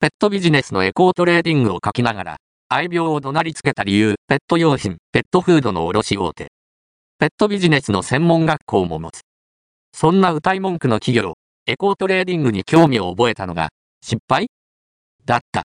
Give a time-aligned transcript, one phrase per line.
[0.00, 2.36] ペットビジネスのエコートレーディングを書きながら、
[2.70, 6.48] 愛猫を怒鳴りつけた理由、ペット用品、ペットフードの卸大手。
[7.18, 9.20] ペットビジネスの専門学校も持つ。
[9.92, 11.34] そんな謳い文句の企業、
[11.66, 13.68] エコートレーディングに興味を覚えたのが、
[14.02, 14.46] 失敗？
[15.26, 15.58] だった。